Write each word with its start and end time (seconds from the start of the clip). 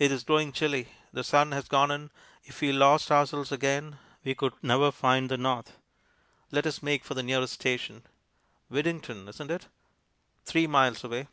It 0.00 0.10
is 0.10 0.24
growing 0.24 0.50
chilly; 0.50 0.88
the 1.12 1.22
sun 1.22 1.52
has 1.52 1.68
gone 1.68 1.92
in; 1.92 2.10
if 2.42 2.60
we 2.60 2.72
lost 2.72 3.12
ourselves 3.12 3.52
again, 3.52 4.00
we 4.24 4.34
could 4.34 4.52
never 4.62 4.90
find 4.90 5.30
the 5.30 5.36
north. 5.38 5.76
Let 6.50 6.66
us 6.66 6.82
make 6.82 7.04
for 7.04 7.14
the 7.14 7.22
nearest 7.22 7.52
station. 7.52 8.02
Widdington, 8.68 9.28
isn't 9.28 9.48
it? 9.52 9.68
Three 10.44 10.66
miles 10.66 11.04
away.... 11.04 11.28